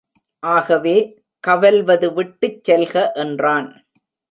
ஆகவே 0.43 0.95
கவல்வது 1.47 2.13
விட்டுச் 2.13 2.63
செல்க, 2.63 3.11
என்றான். 3.15 3.69